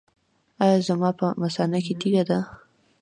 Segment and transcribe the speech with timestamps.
[0.63, 2.39] ایا زما په مثانه کې تیږه ده؟